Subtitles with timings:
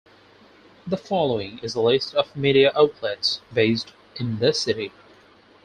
[0.87, 4.91] The following is a list of media outlets based in the city.